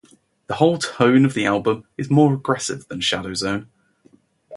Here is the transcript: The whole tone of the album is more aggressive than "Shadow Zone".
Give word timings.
The 0.47 0.55
whole 0.55 0.79
tone 0.79 1.25
of 1.25 1.35
the 1.35 1.45
album 1.45 1.85
is 1.95 2.09
more 2.09 2.33
aggressive 2.33 2.87
than 2.87 3.01
"Shadow 3.01 3.35
Zone". 3.35 3.69